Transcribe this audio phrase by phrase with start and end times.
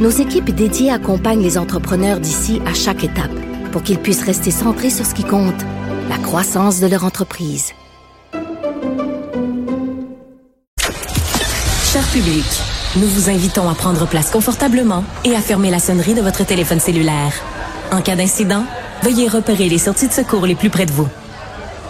[0.00, 3.30] nos équipes dédiées accompagnent les entrepreneurs d'ici à chaque étape
[3.70, 5.60] pour qu'ils puissent rester centrés sur ce qui compte,
[6.08, 7.72] la croissance de leur entreprise.
[11.92, 12.46] Cher public,
[12.96, 16.80] nous vous invitons à prendre place confortablement et à fermer la sonnerie de votre téléphone
[16.80, 17.34] cellulaire.
[17.92, 18.64] En cas d'incident,
[19.02, 21.08] veuillez repérer les sorties de secours les plus près de vous.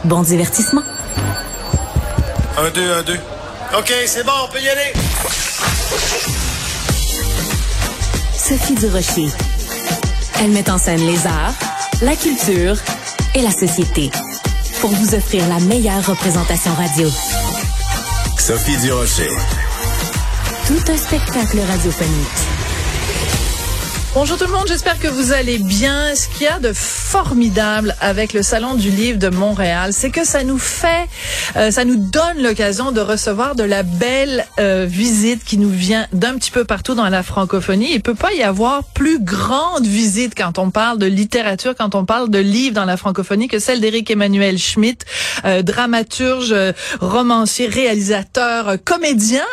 [0.04, 0.82] Bon divertissement.
[2.58, 3.18] Un, deux, un, deux.
[3.78, 6.39] OK, c'est bon, on peut y aller.
[8.50, 9.28] Sophie Durocher.
[10.40, 11.54] Elle met en scène les arts,
[12.02, 12.74] la culture
[13.36, 14.10] et la société
[14.80, 17.08] pour vous offrir la meilleure représentation radio.
[18.36, 19.28] Sophie Durocher.
[20.66, 22.26] Tout un spectacle radiophonique.
[24.14, 26.16] Bonjour tout le monde, j'espère que vous allez bien.
[26.16, 26.72] Ce qu'il y a de
[27.10, 31.08] formidable avec le Salon du Livre de Montréal, c'est que ça nous fait,
[31.56, 36.06] euh, ça nous donne l'occasion de recevoir de la belle euh, visite qui nous vient
[36.12, 37.88] d'un petit peu partout dans la francophonie.
[37.92, 42.04] Il peut pas y avoir plus grande visite quand on parle de littérature, quand on
[42.04, 45.04] parle de livres dans la francophonie que celle d'Éric Emmanuel Schmitt,
[45.44, 46.54] euh, dramaturge,
[47.00, 49.46] romancier, réalisateur, comédien.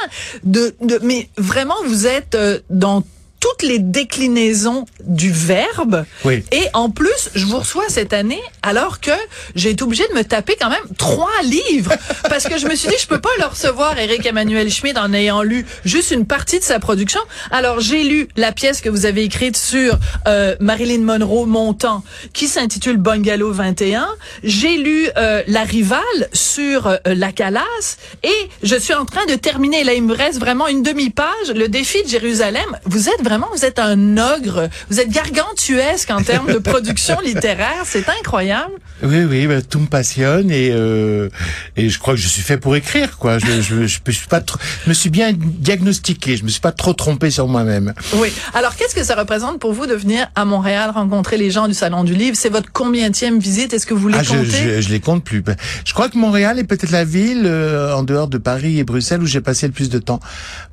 [0.44, 2.38] De, de, mais vraiment, vous êtes
[2.70, 3.02] dans
[3.48, 6.06] toutes les déclinaisons du verbe.
[6.26, 6.44] Oui.
[6.52, 9.12] Et en plus, je vous reçois cette année alors que
[9.56, 11.94] j'ai été obligée de me taper quand même trois livres
[12.30, 15.14] parce que je me suis dit je peux pas le recevoir Eric Emmanuel Schmidt en
[15.14, 17.20] ayant lu juste une partie de sa production.
[17.52, 22.04] Alors j'ai lu la pièce que vous avez écrite sur euh, Marilyn Monroe montant
[22.34, 24.08] qui s'intitule Bungalow 21.
[24.44, 26.02] J'ai lu euh, La rivale
[26.34, 30.40] sur euh, la Calas et je suis en train de terminer là il me reste
[30.40, 32.78] vraiment une demi-page le défi de Jérusalem.
[32.86, 37.84] Vous êtes vraiment vous êtes un ogre, vous êtes gargantuesque en termes de production littéraire,
[37.86, 38.74] c'est incroyable.
[39.04, 41.30] Oui, oui, bah, tout me passionne et euh,
[41.76, 43.40] et je crois que je suis fait pour écrire, quoi.
[43.40, 46.62] Je je, je, je suis pas trop, je me suis bien diagnostiqué, je me suis
[46.62, 47.94] pas trop trompé sur moi-même.
[48.14, 48.32] Oui.
[48.54, 51.74] Alors, qu'est-ce que ça représente pour vous de venir à Montréal rencontrer les gens du
[51.74, 52.36] Salon du Livre?
[52.38, 53.74] C'est votre combienième visite?
[53.74, 55.44] Est-ce que vous les ah, comptez je, je, je, les compte plus.
[55.86, 59.22] Je crois que Montréal est peut-être la ville euh, en dehors de Paris et Bruxelles
[59.22, 60.20] où j'ai passé le plus de temps,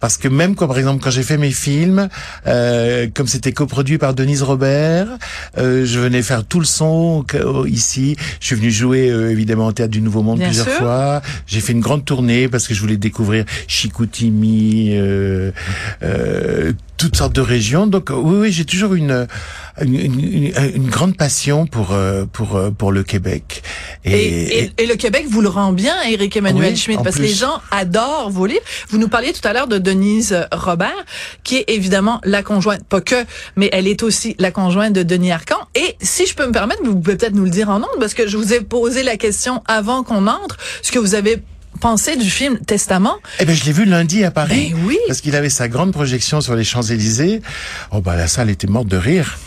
[0.01, 2.09] parce que même quand, par exemple, quand j'ai fait mes films,
[2.47, 2.54] euh,
[3.15, 5.09] comme c'était coproduit par Denise Robert,
[5.59, 7.25] euh, je venais faire tout le son
[7.67, 8.17] ici.
[8.41, 10.77] Je suis venu jouer euh, évidemment au théâtre du Nouveau Monde Bien plusieurs sûr.
[10.79, 11.23] fois.
[11.47, 15.51] J'ai fait une grande tournée parce que je voulais découvrir Chicoutimi, euh,
[16.03, 16.73] euh,
[17.05, 17.87] toutes sortes de régions.
[17.87, 19.27] Donc oui, oui, j'ai toujours une
[19.81, 23.63] une, une, une grande passion pour euh, pour euh, pour le Québec.
[24.05, 27.23] Et, et, et, le Québec vous le rend bien, Éric Emmanuel Oui, Schmitt, parce que
[27.23, 28.63] les gens adorent vos livres.
[28.89, 31.05] Vous nous parliez tout à l'heure de Denise Robert,
[31.43, 33.25] qui est évidemment la conjointe, pas que,
[33.57, 35.59] mais elle est aussi la conjointe de Denis Arcan.
[35.75, 38.15] Et si je peux me permettre, vous pouvez peut-être nous le dire en ondes, parce
[38.15, 41.43] que je vous ai posé la question avant qu'on entre, ce que vous avez
[41.85, 43.19] pensé du film Testament?
[43.41, 44.73] Eh ben, je l'ai vu lundi à Paris.
[44.73, 44.97] Ben oui.
[45.07, 47.43] Parce qu'il avait sa grande projection sur les Champs-Élysées.
[47.91, 49.39] Oh, bah, la salle était morte de rire.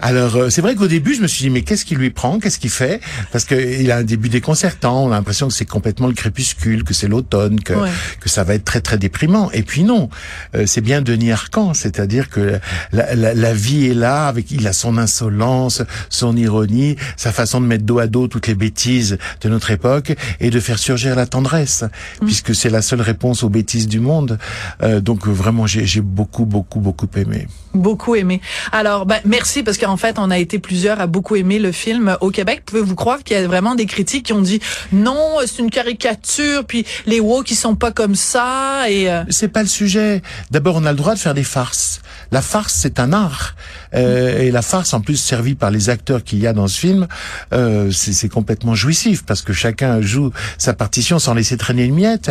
[0.00, 2.38] Alors euh, c'est vrai qu'au début je me suis dit mais qu'est-ce qui lui prend,
[2.38, 3.00] qu'est-ce qu'il fait?
[3.32, 6.84] Parce que il a un début déconcertant, on a l'impression que c'est complètement le crépuscule,
[6.84, 7.90] que c'est l'automne, que Ouais.
[8.20, 9.50] que ça va être très très déprimant.
[9.52, 10.08] Et puis non,
[10.54, 12.60] euh, c'est bien Denis Arcan, c'est-à-dire que
[12.92, 17.60] la, la, la vie est là, avec il a son insolence, son ironie, sa façon
[17.60, 21.16] de mettre dos à dos toutes les bêtises de notre époque et de faire surgir
[21.16, 21.84] la tendresse,
[22.24, 24.38] puisque c'est la seule réponse aux bêtises du monde.
[24.82, 27.46] Euh, donc vraiment j'ai beaucoup beaucoup beaucoup aimé.
[27.74, 28.40] Beaucoup aimé.
[28.70, 32.16] Alors, ben, merci parce qu'en fait, on a été plusieurs à beaucoup aimer le film
[32.22, 32.62] au Québec.
[32.64, 34.60] Pouvez-vous croire qu'il y a vraiment des critiques qui ont dit
[34.92, 39.48] non, c'est une caricature, puis les woke qui sont pas comme ça et euh, C'est
[39.48, 40.22] pas le sujet.
[40.50, 42.00] D'abord, on a le droit de faire des farces.
[42.32, 43.54] La farce, c'est un art.
[43.94, 46.78] Euh, et la farce, en plus servie par les acteurs qu'il y a dans ce
[46.78, 47.06] film,
[47.52, 52.30] euh, c'est complètement jouissif parce que chacun joue sa partition sans laisser traîner une miette.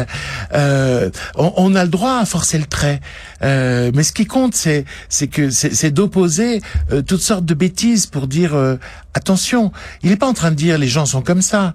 [0.53, 2.99] Euh, on, on a le droit à forcer le trait.
[3.43, 6.61] Euh, mais ce qui compte, c'est c'est que c'est d'opposer
[6.91, 8.77] euh, toutes sortes de bêtises pour dire euh,
[9.13, 9.71] attention.
[10.01, 11.73] Il n'est pas en train de dire les gens sont comme ça.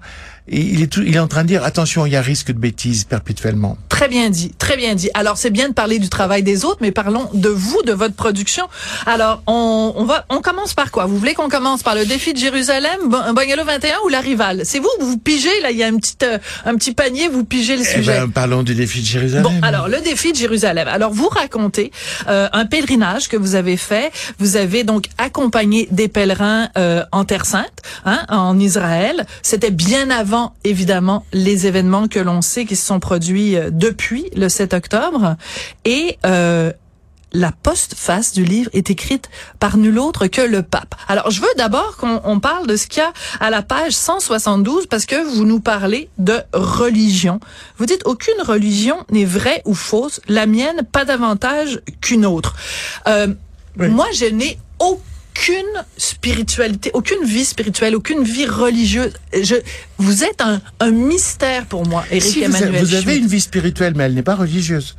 [0.51, 2.47] Et il est tout, il est en train de dire attention, il y a risque
[2.51, 3.77] de bêtises perpétuellement.
[3.89, 5.09] Très bien dit, très bien dit.
[5.13, 8.15] Alors c'est bien de parler du travail des autres, mais parlons de vous, de votre
[8.15, 8.67] production.
[9.05, 11.05] Alors on, on va, on commence par quoi?
[11.05, 14.61] Vous voulez qu'on commence par le défi de Jérusalem, Bungalow 21 ou la rivale?
[14.63, 17.43] C'est vous, vous pigez là, il y a un petit, euh, un petit panier, vous
[17.43, 18.19] pigez le Eh sujet.
[18.19, 19.43] ben, parlons du défi de Jérusalem.
[19.43, 20.87] Bon, alors le défi de Jérusalem.
[20.87, 21.91] Alors vous racontez
[22.27, 24.11] euh, un pèlerinage que vous avez fait.
[24.39, 27.67] Vous avez donc accompagné des pèlerins euh, en Terre Sainte,
[28.05, 29.25] hein, en Israël.
[29.41, 34.25] C'était bien avant, évidemment, les événements que l'on sait qui se sont produits euh, depuis
[34.35, 35.35] le 7 octobre.
[35.85, 36.71] Et euh,
[37.31, 40.95] la postface du livre est écrite par nul autre que le pape.
[41.07, 43.93] Alors, je veux d'abord qu'on on parle de ce qu'il y a à la page
[43.93, 47.39] 172 parce que vous nous parlez de religion.
[47.77, 52.55] Vous dites aucune religion n'est vraie ou fausse, la mienne pas davantage qu'une autre.
[53.07, 53.27] Euh,
[53.77, 53.87] Oui.
[53.89, 55.03] Moi, je n'ai aucune
[55.97, 59.13] spiritualité, aucune vie spirituelle, aucune vie religieuse.
[59.33, 59.55] Je,
[59.97, 63.27] vous êtes un, un mystère pour moi, Éric si vous, a- Emmanuel vous avez une
[63.27, 64.95] vie spirituelle, mais elle n'est pas religieuse.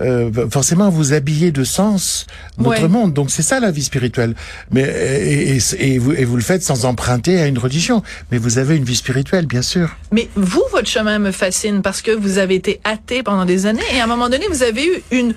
[0.00, 2.26] Euh, forcément, vous habillez de sens
[2.58, 2.88] notre Ouais.
[2.88, 3.12] monde.
[3.14, 4.34] Donc c'est ça la vie spirituelle.
[4.72, 8.02] Mais et, et- et vous, et vous le faites sans emprunter à une religion.
[8.32, 9.90] Mais vous avez une vie spirituelle, bien sûr.
[10.10, 13.84] Mais vous, votre chemin me fascine parce que vous avez été athée pendant des années
[13.94, 15.32] et à un moment donné, vous avez eu une,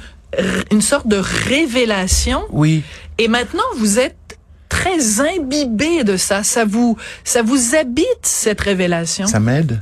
[0.71, 2.81] une sorte de révélation Oui.
[3.17, 4.37] Et maintenant vous êtes
[4.69, 6.43] très imbibé de ça.
[6.43, 9.27] Ça vous, ça vous habite cette révélation?
[9.27, 9.81] Ça m'aide.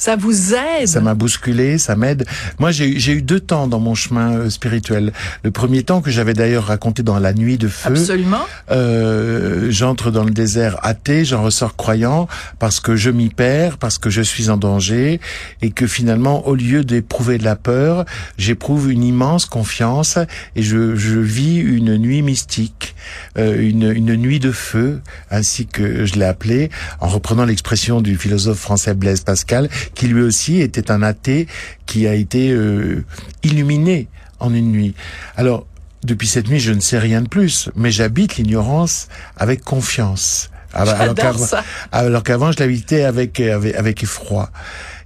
[0.00, 0.88] Ça vous aide?
[0.88, 2.24] Ça m'a bousculé, ça m'aide.
[2.58, 5.12] Moi, j'ai eu- deux temps dans mon chemin euh, spirituel.
[5.44, 7.90] Le premier temps que j'avais d'ailleurs raconté dans La Nuit de Feu.
[7.90, 8.40] Absolument.
[8.70, 13.98] Euh, j'entre dans le désert athée, j'en ressors croyant parce que je m'y perds, parce
[13.98, 15.20] que je suis en danger
[15.60, 18.06] et que finalement, au lieu d'éprouver de la peur,
[18.38, 20.16] j'éprouve une immense confiance
[20.56, 22.94] et je, je vis une nuit mystique,
[23.36, 26.70] euh, une, une nuit de feu, ainsi que je l'ai appelé,
[27.00, 31.46] en reprenant l'expression du philosophe français Blaise Pascal, qui lui aussi était un athée
[31.86, 33.04] qui a été euh,
[33.42, 34.08] illuminé
[34.38, 34.94] en une nuit.
[35.36, 35.66] Alors,
[36.04, 40.50] depuis cette nuit, je ne sais rien de plus, mais j'habite l'ignorance avec confiance.
[40.72, 41.64] Alors qu'avant- ça.
[41.92, 44.50] alors qu'avant, je l'habitais avec, avec, avec effroi.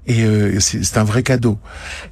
[0.07, 1.59] Et euh, c'est c'est un vrai cadeau.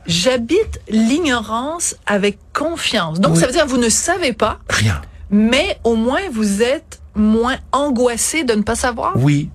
[0.07, 3.21] J'habite l'ignorance avec confiance.
[3.21, 3.41] Donc Oui.
[3.41, 5.01] ça veut dire que vous ne savez pas, Rien.
[5.31, 9.13] mais au moins vous êtes moins angoissé de ne pas savoir?
[9.17, 9.51] Oui.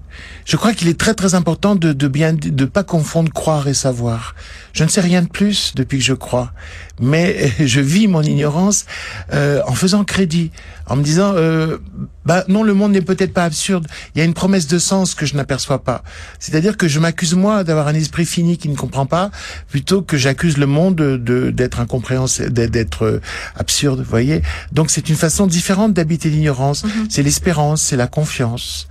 [0.46, 3.74] Je crois qu'il est très très important de, de bien de pas confondre croire et
[3.74, 4.34] savoir.
[4.74, 6.54] Je ne sais rien de plus depuis que je crois,
[7.02, 8.86] mais je vis mon ignorance
[9.34, 10.52] euh, en faisant crédit,
[10.88, 11.78] en me disant euh,
[12.26, 13.88] bah non le monde n'est peut-être pas absurde.
[14.16, 16.04] Il y a une promesse de sens que je n'aperçois pas.
[16.40, 19.32] C'est-à-dire que je m'accuse moi d'avoir un esprit fini qui ne comprend pas,
[19.70, 23.22] plutôt que j'accuse le monde de d'être incompréhensible, d'être- euh,
[23.58, 24.00] absurde.
[24.00, 24.42] Vous voyez.
[24.72, 26.84] Donc c'est une façon différente d'habiter l'ignorance.
[27.10, 28.88] C'est l'espérance, c'est la confiance.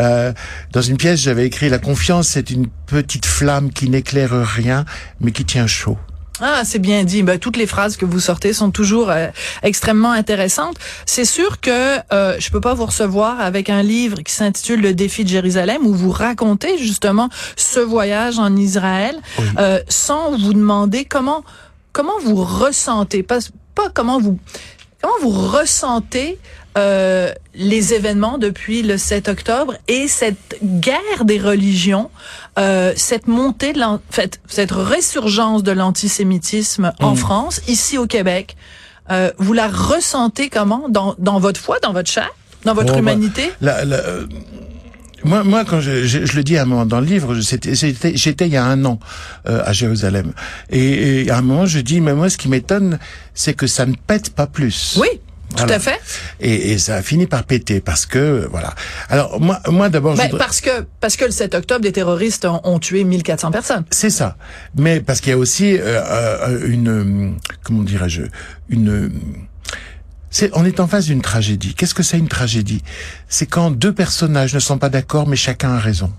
[0.00, 0.32] Euh,
[0.72, 4.84] dans une pièce, j'avais écrit la confiance, c'est une petite flamme qui n'éclaire rien,
[5.20, 5.98] mais qui tient chaud.
[6.40, 7.22] Ah, c'est bien dit.
[7.22, 9.26] Ben, toutes les phrases que vous sortez sont toujours euh,
[9.62, 10.76] extrêmement intéressantes.
[11.04, 14.94] C'est sûr que euh, je peux pas vous recevoir avec un livre qui s'intitule Le
[14.94, 19.16] défi de Jérusalem où vous racontez justement ce voyage en Israël
[19.58, 21.42] euh, sans vous demander comment
[21.92, 23.38] comment vous ressentez pas
[23.74, 24.38] pas comment vous
[25.00, 26.38] comment vous ressentez
[26.78, 32.10] euh, les événements depuis le 7 octobre et cette guerre des religions,
[32.58, 38.56] euh, cette montée de en fait, cette résurgence de l'antisémitisme en France, ici au Québec.
[39.10, 40.88] Euh, vous la ressentez comment?
[40.88, 42.30] Dans, dans votre foi, dans votre chair,
[42.64, 43.50] dans votre bah, humanité?
[43.60, 44.26] La- la- euh,
[45.24, 48.46] moi, moi, quand je, je, je le dis à un moment dans le livre, j'étais
[48.46, 49.00] il y a un an
[49.48, 50.32] euh, à Jérusalem,
[50.70, 52.98] et, et à un moment je dis, mais moi, ce qui m'étonne,
[53.34, 54.96] c'est que ça ne pète pas plus.
[55.00, 55.08] Oui,
[55.50, 55.74] tout Voilà.
[55.76, 55.98] à fait.
[56.40, 58.74] Et, et ça a fini par péter parce que voilà.
[59.08, 61.92] Alors moi, moi d'abord, je Ben, voudrais- parce que parce que le 7 octobre, des
[61.92, 63.84] terroristes ont, ont tué 1400 personnes.
[63.90, 64.36] C'est ça.
[64.76, 67.30] Mais parce qu'il y a aussi euh, euh, une euh,
[67.62, 68.22] comment dirais-je
[68.68, 69.10] une
[70.30, 71.74] c'est on est en face d'une tragédie.
[71.74, 72.82] Qu'est-ce que c'est une tragédie?
[73.28, 76.12] C'est quand deux personnages ne sont pas d'accord mais chacun a raison.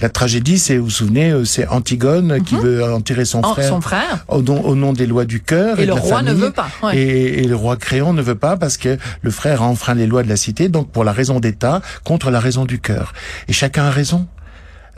[0.00, 3.68] La tragédie, c'est vous vous souvenez, euh, c'est Antigone qui veut enterrer son Oh, frère.
[3.68, 4.24] son frère.
[4.26, 6.32] Au nom, au nom des lois du cœur et, Et de le la roi ne
[6.32, 6.96] veut pas, ouais.
[6.96, 10.06] Et, et le roi Créon ne veut pas parce que le frère a enfreint les
[10.06, 13.12] lois de la cité, donc pour la raison d'État contre la raison du cœur.
[13.48, 14.26] Et chacun a raison.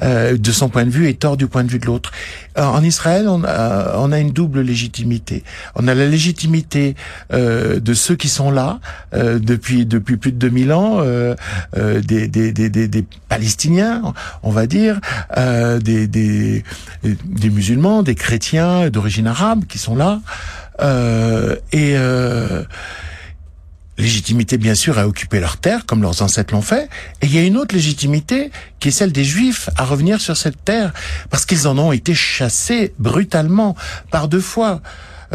[0.03, 2.11] Euh, de son point de vue et tort du point de vue de l'autre.
[2.59, 5.45] Euh, En Israël, on a, on a une double légitimité.
[5.77, 6.97] On a la légitimité
[7.33, 8.81] euh, de ceux qui sont là
[9.15, 11.35] euh, depuis depuis plus de 2000 ans, euh,
[11.77, 15.01] euh, des, des, des, des, Palestiniens, on va dire,
[15.37, 16.65] des, des,
[17.03, 20.21] des musulmans, des chrétiens d'origine arabe qui sont là.
[21.73, 21.97] Et,
[23.99, 26.89] légitimité bien sûr à occuper leur terre comme leurs ancêtres l'ont fait,
[27.23, 30.37] et il y a une autre légitimité qui est celle des Juifs à revenir sur
[30.37, 30.93] cette terre
[31.31, 33.77] parce qu'ils en ont été chassés brutalement
[34.11, 34.81] par deux fois.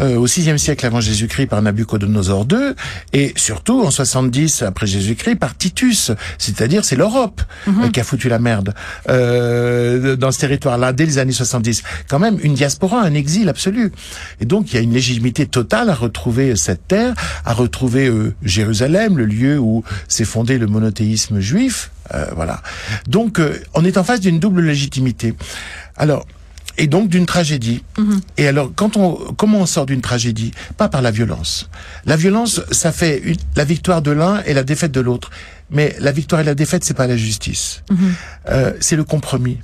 [0.00, 2.74] Euh, au VIe siècle avant Jésus-Christ par Nabucodonosor II
[3.12, 8.28] et surtout en 70 après Jésus-Christ par Titus, c'est-à-dire c'est l'Europe euh, qui a foutu
[8.28, 8.74] la merde
[9.08, 11.82] euh, dans ce territoire-là dès les années 70.
[12.08, 13.92] Quand même une diaspora, un exil absolu.
[14.40, 17.14] Et donc il y a une légitimité totale à retrouver cette terre,
[17.44, 21.90] à retrouver euh, Jérusalem, le lieu où s'est fondé le monothéisme juif.
[22.34, 22.62] voilà.
[23.06, 23.40] Donc
[23.74, 25.34] on est en face d'une double légitimité.
[25.96, 26.26] Alors
[26.80, 27.82] et donc d'une tragédie.
[27.98, 28.20] Mhm.
[28.38, 30.50] Et alors, quand on, comment on sort d'une tragédie?
[30.78, 31.68] Pas par la violence.
[32.06, 35.30] La violence, ça fait une- la victoire de l'un et la défaite de l'autre.
[35.70, 37.82] Mais la victoire et la défaite, c'est pas la justice.
[37.90, 38.14] Mhm.
[38.48, 39.58] Euh, c'est le compromis.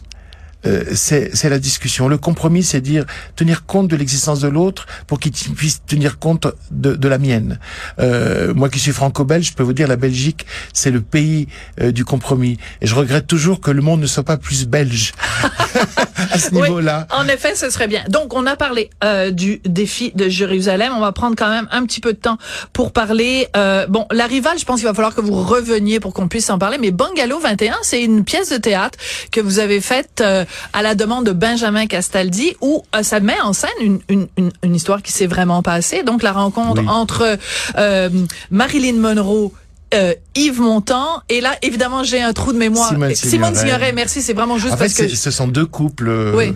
[0.66, 2.08] Euh, c'est c'est la discussion.
[2.08, 3.04] Le compromis, c'est dire
[3.36, 7.58] tenir compte de l'existence de l'autre pour qu'il puisse tenir compte de, de la mienne.
[7.98, 11.48] Euh, moi qui suis franco-belge, je peux vous dire la Belgique, c'est le pays
[11.80, 12.58] euh, du compromis.
[12.80, 15.12] Et je regrette toujours que le monde ne soit pas plus belge
[16.30, 17.06] à ce Oui, niveau-là.
[17.10, 18.04] En effet, ce serait bien.
[18.08, 20.92] Donc, on a parlé euh, du défi de Jérusalem.
[20.96, 22.38] On va prendre quand même un petit peu de temps
[22.72, 23.48] pour parler.
[23.56, 26.50] euh, bon, la rivale, je pense qu'il va falloir que vous reveniez pour qu'on puisse
[26.50, 26.78] en parler.
[26.78, 28.98] Mais Bungalow 21, c'est une pièce de théâtre
[29.30, 33.40] que vous avez faite euh, à la demande de Benjamin Castaldi, où euh, ça met
[33.42, 36.02] en scène une, une, une, une histoire qui s'est vraiment passée.
[36.02, 36.88] Donc, la rencontre Oui.
[36.88, 37.38] entre
[37.78, 38.08] euh,
[38.50, 39.52] Marilyn Monroe.
[39.94, 43.92] euh, Yves Montand et là évidemment j'ai un trou de mémoire Simone Simone Signoret.
[43.92, 46.54] Merci c'est vraiment juste En fait, parce que ce sont deux couples, euh, Oui.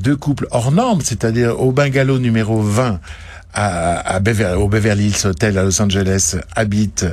[0.00, 3.00] deux couples hors normes, c'est-à-dire au bungalow numéro 20
[3.52, 7.06] à, à au Beverly Hills Hotel à Los Angeles habitent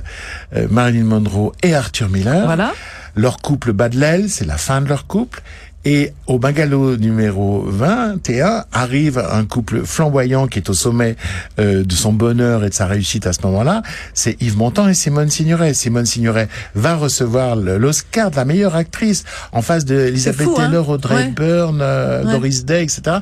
[0.56, 2.46] euh, Marilyn Monroe et Arthur Miller.
[2.46, 2.72] voilà
[3.16, 5.42] Leur couple bat de l'aile, c'est la fin de leur couple.
[5.88, 11.16] Et au bungalow numéro 21 arrive un couple flamboyant qui est au sommet
[11.60, 13.84] euh, de son bonheur et de sa réussite à ce moment-là.
[14.16, 15.76] C'est Yves Montand et Simone Signoret.
[15.76, 20.66] Simone Signoret va recevoir l'Oscar de la meilleure actrice en face de Elizabeth fou, hein?
[20.70, 21.26] Taylor, Audrey Ouais.
[21.28, 22.32] Hepburn, euh, Ouais.
[22.32, 23.18] Doris Day, etc.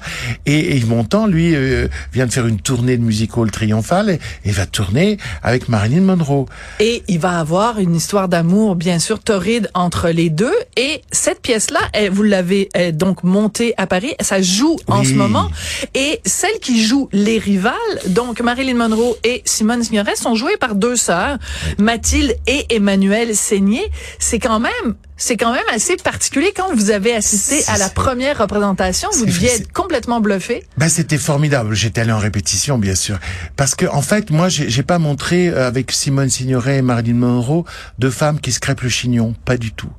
[0.45, 4.09] Et, et Yves Montand, lui, euh, vient de faire une tournée de music hall triomphale
[4.09, 6.45] et, et va tourner avec Marilyn Monroe.
[6.79, 10.53] Et il va avoir une histoire d'amour, bien sûr, torride entre les deux.
[10.77, 11.79] Et cette pièce-là,
[12.11, 14.13] vous l'avez euh, donc montée à Paris.
[14.21, 15.49] Ça joue en ce moment.
[15.93, 17.73] Et celle qui joue les rivales,
[18.07, 21.37] donc Marilyn Monroe et Simone Signoret, sont jouées par deux sœurs,
[21.77, 23.91] Mathilde et Emmanuelle Seigné.
[24.19, 28.37] C'est quand même, c'est quand même assez particulier quand vous avez assisté à la première
[28.39, 29.09] représentation.
[29.13, 30.63] Vous deviez être complètement bluffé.
[30.77, 31.75] Ben c'était formidable.
[31.75, 33.19] J'étais allé en répétition, bien sûr,
[33.55, 37.15] parce que en fait, moi, j'ai j'ai pas montré euh, avec Simone Signoret et Marilyn
[37.15, 37.63] Monroe
[37.99, 39.91] deux femmes qui se crêpent le chignon, pas du tout.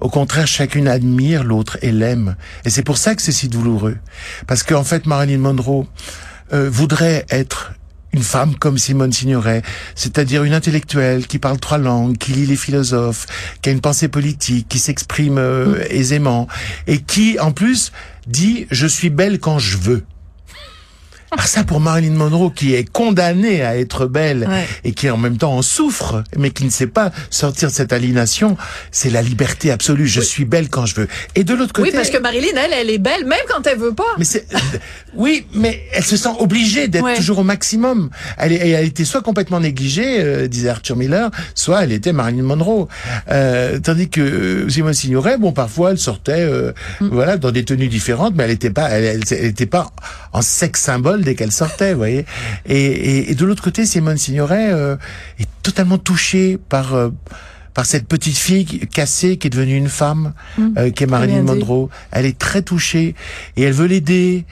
[0.00, 3.98] Au contraire, chacune admire l'autre et l'aime, et c'est pour ça que c'est si douloureux,
[4.46, 5.86] parce qu'en fait, Marilyn Monroe
[6.52, 7.72] euh, voudrait être
[8.12, 9.62] une femme comme Simone Signoret,
[9.94, 13.26] c'est-à-dire une intellectuelle qui parle trois langues, qui lit les philosophes,
[13.60, 16.48] qui a une pensée politique, qui s'exprime euh, aisément,
[16.86, 17.92] et qui, en plus,
[18.26, 20.04] dit «je suis belle quand je veux».
[21.30, 24.66] Alors ça pour Marilyn Monroe qui est condamnée à être belle Ouais.
[24.84, 27.92] et qui en même temps en souffre, mais qui ne sait pas sortir de cette
[27.92, 28.56] aliénation,
[28.92, 30.06] c'est la liberté absolue.
[30.06, 31.08] Je suis belle quand je veux.
[31.34, 33.78] Et de l'autre côté, Oui, parce que Marilyn, elle, elle est belle, même quand elle
[33.78, 34.04] veut pas.
[34.18, 34.46] mais c'est
[35.14, 37.16] oui, mais elle se sent obligée d'être Ouais.
[37.16, 38.08] toujours au maximum.
[38.38, 42.12] Elle, est- elle a été soit complètement négligée, euh, disait Arthur Miller, soit elle était
[42.14, 42.88] Marilyn Monroe.
[43.30, 47.08] Euh, tandis que euh, Simone Signoret, bon, parfois elle sortait, euh, Mm.
[47.12, 49.90] voilà, dans des tenues différentes, mais elle n'était pas, elle, elle, elle était pas
[50.32, 52.24] en sexe symbole dès qu'elle sortait, vous voyez.
[52.66, 54.96] Et, et, et de l'autre côté, Simone Signoret euh,
[55.38, 57.10] est totalement touchée par euh,
[57.74, 60.32] par cette petite fille cassée qui est devenue une femme,
[60.76, 61.46] euh, qui est Marilyn Mm.
[61.46, 61.88] Monroe.
[62.10, 63.14] Elle est très touchée
[63.56, 64.46] et elle veut l'aider.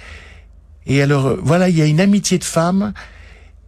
[0.87, 2.92] Et alors, voilà, il y a une amitié de femmes.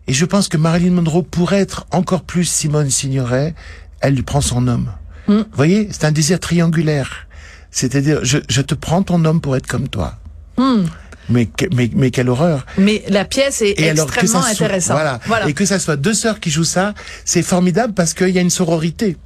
[0.06, 3.54] Et je pense que Marilyn Monroe pourrait être encore plus Simone Signoret.
[4.00, 4.92] Elle lui prend son homme.
[5.26, 5.34] Mm.
[5.38, 7.26] Vous voyez, c'est un désir triangulaire.
[7.72, 10.18] C'est-à-dire, je, je te prends ton homme pour être comme toi.
[10.56, 10.84] Hmm.
[11.28, 12.64] Mais, mais, mais quelle horreur.
[12.78, 14.98] Mais la pièce est Et extrêmement intéressante.
[15.26, 15.48] Voilà.
[15.48, 16.94] Et que ça soit deux sœurs qui jouent ça,
[17.24, 19.16] c'est formidable parce qu'il y a une sororité.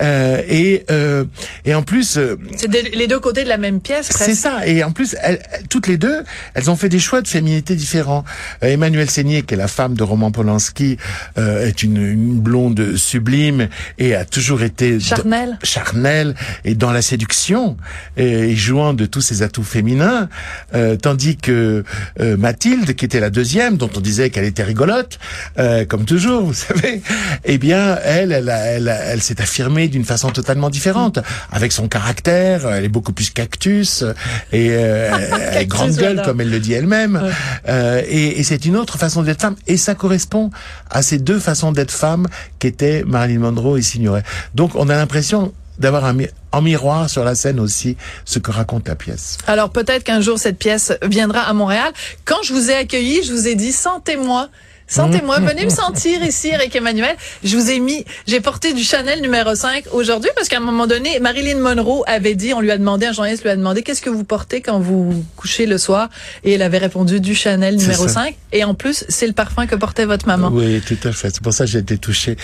[0.00, 1.24] Euh, et, euh,
[1.64, 4.66] et en plus, euh, C'est de- les deux côtés de la même pièce, c'est ça.
[4.66, 6.22] Et en plus, elles- toutes les deux,
[6.54, 8.24] elles ont fait des choix de féminité différents.
[8.62, 10.98] Euh, Emmanuelle Seigné, qui est la femme de Roman Polanski,
[11.38, 15.58] euh, est une, une blonde sublime et a toujours été Charnel.
[15.62, 16.34] charnel
[16.64, 17.76] et dans la séduction
[18.16, 20.28] et, et jouant de tous ses atouts féminins,
[20.74, 21.84] euh, tandis que
[22.20, 25.18] euh, Mathilde, qui était la deuxième, dont on disait qu'elle était rigolote,
[25.58, 27.00] euh, comme toujours, vous savez,
[27.44, 29.40] eh bien, elle, elle, elle, a- elle s'est
[29.88, 31.18] d'une façon totalement différente,
[31.52, 32.66] avec son caractère.
[32.70, 34.02] Elle est beaucoup plus cactus
[34.52, 35.10] et euh,
[35.52, 37.20] elle est grande gueule comme elle le dit elle-même.
[37.68, 40.50] Euh, et, et c'est une autre façon d'être femme et ça correspond
[40.90, 42.26] à ces deux façons d'être femme
[42.58, 44.22] qu'étaient Marilyn Monroe et Signoret.
[44.54, 48.50] Donc on a l'impression d'avoir un mi- en miroir sur la scène aussi ce que
[48.50, 49.36] raconte la pièce.
[49.46, 51.92] Alors peut-être qu'un jour cette pièce viendra à Montréal.
[52.24, 54.48] Quand je vous ai accueilli, je vous ai dit sentez-moi.
[54.88, 57.16] Sentez-moi, venez me sentir ici, Eric Emmanuel.
[57.42, 60.86] Je vous ai mis, j'ai porté du Chanel numéro 5 aujourd'hui parce qu'à un moment
[60.86, 64.00] donné, Marilyn Monroe avait dit, on lui a demandé, un journaliste lui a demandé, qu'est-ce
[64.00, 66.08] que vous portez quand vous couchez le soir?
[66.44, 68.26] Et elle avait répondu du Chanel numéro ça.
[68.26, 68.36] 5.
[68.52, 70.50] Et en plus, c'est le parfum que portait votre maman.
[70.52, 71.30] Oui, tout à fait.
[71.30, 72.36] C'est pour ça que j'ai été touché.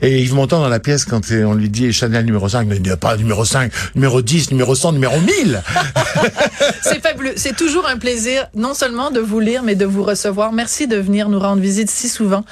[0.00, 2.90] Et Yves Montand, dans la pièce, quand on lui dit Chanel numéro 5, il dit
[2.98, 5.62] pas numéro 5, numéro 10, numéro 100, numéro 1000.
[7.36, 10.52] C'est toujours un plaisir, non seulement de vous lire, mais de vous recevoir.
[10.52, 12.44] Merci de venir nous rendre visite si souvent